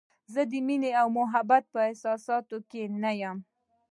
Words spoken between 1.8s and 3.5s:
احساساتو کې نه یم.